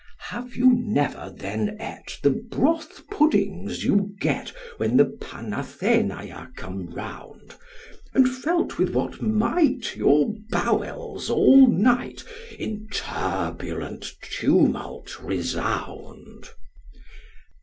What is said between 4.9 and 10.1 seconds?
the Panathenaea come round, And felt with what might